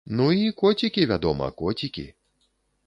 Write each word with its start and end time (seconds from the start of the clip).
Ну 0.19 0.25
і 0.31 0.51
коцікі, 0.61 1.05
вядома, 1.11 1.51
коцікі. 1.61 2.13